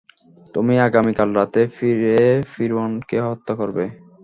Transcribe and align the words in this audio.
তুমি 0.53 0.73
আগামীকাল 0.87 1.29
রাতে 1.37 1.61
ফিরে 1.75 2.19
ফিওরনেরকে 2.51 3.17
হত্যা 3.27 3.53
করবে? 3.59 3.85